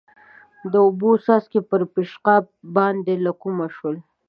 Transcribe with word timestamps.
د 0.71 0.73
اوبو 0.85 1.11
څاڅکي 1.25 1.59
پر 1.69 1.81
پېشقاب 1.93 2.43
باندې 2.75 3.13
له 3.25 3.31
کومه 3.41 3.67
شول؟ 3.75 3.95